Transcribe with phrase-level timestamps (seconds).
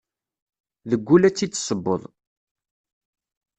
[0.89, 2.03] Deg ul ad tt-id ssewweḍ.